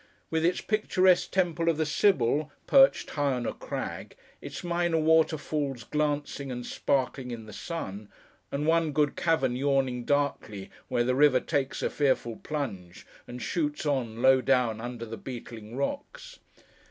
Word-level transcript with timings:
With 0.31 0.43
its 0.43 0.61
picturesque 0.61 1.29
Temple 1.29 1.69
of 1.69 1.77
the 1.77 1.85
Sibyl, 1.85 2.51
perched 2.65 3.11
high 3.11 3.33
on 3.33 3.45
a 3.45 3.53
crag; 3.53 4.15
its 4.41 4.63
minor 4.63 4.97
waterfalls 4.97 5.83
glancing 5.83 6.51
and 6.51 6.65
sparkling 6.65 7.29
in 7.29 7.45
the 7.45 7.53
sun; 7.53 8.09
and 8.51 8.65
one 8.65 8.93
good 8.93 9.15
cavern 9.15 9.55
yawning 9.55 10.03
darkly, 10.05 10.71
where 10.87 11.03
the 11.03 11.13
river 11.13 11.39
takes 11.39 11.83
a 11.83 11.89
fearful 11.91 12.37
plunge 12.37 13.05
and 13.27 13.43
shoots 13.43 13.85
on, 13.85 14.23
low 14.23 14.41
down 14.41 14.81
under 14.81 15.05
beetling 15.15 15.75
rocks. 15.77 16.39